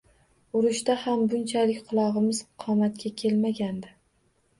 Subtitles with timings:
[0.59, 3.93] Urushda ham bunchalik qulog`imiz qomatga kelmagandi